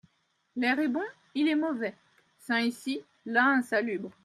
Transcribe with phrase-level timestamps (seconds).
[0.55, 1.03] L'air est bon,
[1.35, 1.93] il est mauvais;
[2.39, 4.09] sain ici, là insalubre.